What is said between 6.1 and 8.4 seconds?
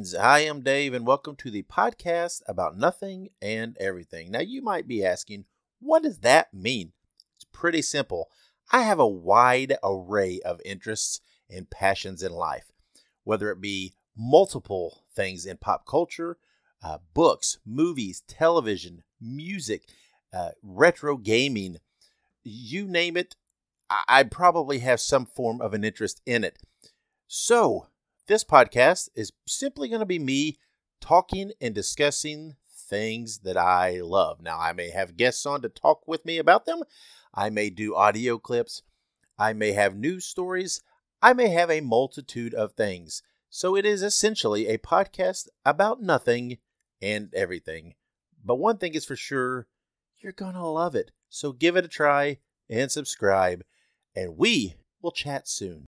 that mean? It's pretty simple.